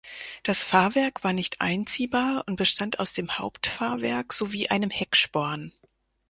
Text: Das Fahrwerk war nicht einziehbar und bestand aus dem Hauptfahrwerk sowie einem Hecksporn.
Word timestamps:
Das 0.41 0.63
Fahrwerk 0.63 1.23
war 1.23 1.31
nicht 1.31 1.61
einziehbar 1.61 2.45
und 2.47 2.55
bestand 2.55 2.97
aus 2.99 3.13
dem 3.13 3.37
Hauptfahrwerk 3.37 4.33
sowie 4.33 4.67
einem 4.67 4.89
Hecksporn. 4.89 5.73